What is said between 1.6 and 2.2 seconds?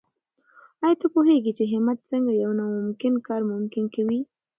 همت